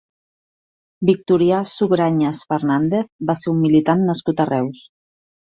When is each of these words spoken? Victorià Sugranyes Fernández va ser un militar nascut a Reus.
Victorià 1.09 1.59
Sugranyes 1.73 2.41
Fernández 2.55 3.07
va 3.33 3.37
ser 3.43 3.53
un 3.53 3.61
militar 3.67 3.97
nascut 4.07 4.45
a 4.47 4.51
Reus. 4.53 4.83